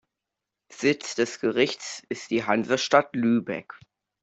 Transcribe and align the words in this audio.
Sitz 0.71 1.13
des 1.13 1.39
Gerichts 1.41 2.01
ist 2.09 2.31
die 2.31 2.43
Hansestadt 2.43 3.15
Lübeck. 3.15 3.75